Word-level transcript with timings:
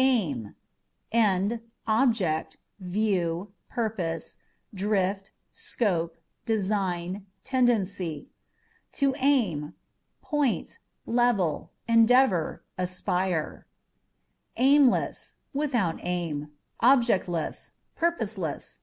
Aim 0.00 0.44
â€" 1.12 1.12
end, 1.12 1.60
object, 1.86 2.56
view, 2.80 3.52
purpose, 3.68 4.38
drift, 4.72 5.30
scope, 5.52 6.16
design, 6.46 7.26
tendency. 7.42 8.30
To 8.92 9.14
Aim 9.18 9.60
â€" 9.60 9.72
point, 10.22 10.78
level; 11.04 11.70
endeavour, 11.86 12.64
aspire. 12.78 13.66
Aimless 14.56 15.34
â€" 15.34 15.58
without 15.60 15.98
aim, 16.02 16.50
objectless, 16.80 17.72
purposeless. 17.94 18.80